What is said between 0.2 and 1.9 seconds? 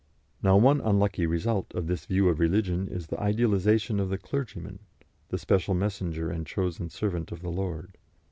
Now one unlucky result of